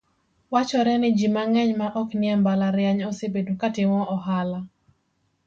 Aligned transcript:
Wachore 0.51 0.93
ni 0.99 1.09
ji 1.17 1.27
mang'eny 1.35 1.71
ma 1.79 1.87
ok 2.01 2.09
nie 2.21 2.33
mbalariany, 2.39 2.99
osebedo 3.09 3.51
ka 3.61 3.67
timo 3.75 3.99
ohala 4.15 4.59